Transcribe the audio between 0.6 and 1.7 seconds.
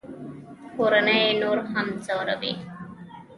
کورنۍ یې نور